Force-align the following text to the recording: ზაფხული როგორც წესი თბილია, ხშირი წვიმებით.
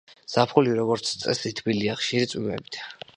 ზაფხული 0.35 0.71
როგორც 0.79 1.11
წესი 1.25 1.51
თბილია, 1.59 1.99
ხშირი 2.01 2.31
წვიმებით. 2.33 2.81